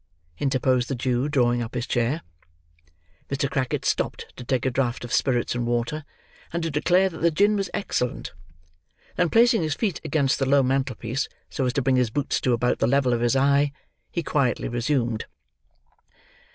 interposed 0.39 0.87
the 0.87 0.95
Jew, 0.95 1.29
drawing 1.29 1.61
up 1.61 1.75
his 1.75 1.85
chair. 1.85 2.23
Mr. 3.29 3.47
Crackit 3.47 3.85
stopped 3.85 4.35
to 4.35 4.43
take 4.43 4.65
a 4.65 4.71
draught 4.71 5.03
of 5.03 5.13
spirits 5.13 5.53
and 5.53 5.67
water, 5.67 6.05
and 6.51 6.63
to 6.63 6.71
declare 6.71 7.07
that 7.07 7.19
the 7.19 7.29
gin 7.29 7.55
was 7.55 7.69
excellent; 7.71 8.33
then 9.15 9.29
placing 9.29 9.61
his 9.61 9.75
feet 9.75 10.01
against 10.03 10.39
the 10.39 10.49
low 10.49 10.63
mantelpiece, 10.63 11.29
so 11.51 11.67
as 11.67 11.73
to 11.73 11.83
bring 11.83 11.97
his 11.97 12.09
boots 12.09 12.41
to 12.41 12.53
about 12.53 12.79
the 12.79 12.87
level 12.87 13.13
of 13.13 13.21
his 13.21 13.35
eye, 13.35 13.71
he 14.09 14.23
quietly 14.23 14.67
resumed. 14.67 15.25